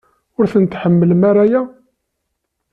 [0.37, 1.61] Ur tḥemmlem ara aya?